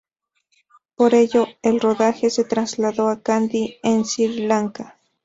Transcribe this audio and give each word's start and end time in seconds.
Por 0.95 1.13
ello, 1.13 1.45
el 1.61 1.79
rodaje 1.79 2.31
se 2.31 2.43
trasladó 2.43 3.07
a 3.09 3.21
Kandy, 3.21 3.77
en 3.83 4.03
Sri 4.03 4.47
Lanka. 4.47 4.97